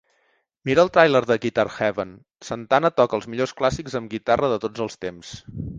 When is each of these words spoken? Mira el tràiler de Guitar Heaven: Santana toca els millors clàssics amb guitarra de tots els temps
Mira 0.69 0.81
el 0.85 0.89
tràiler 0.95 1.21
de 1.31 1.37
Guitar 1.43 1.65
Heaven: 1.75 2.15
Santana 2.49 2.93
toca 3.03 3.19
els 3.21 3.29
millors 3.35 3.57
clàssics 3.61 4.01
amb 4.03 4.15
guitarra 4.17 4.53
de 4.57 4.63
tots 4.67 4.89
els 4.89 5.01
temps 5.07 5.37